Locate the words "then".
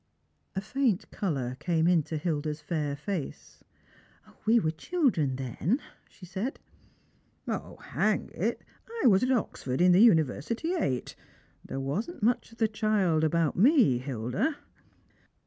5.35-5.79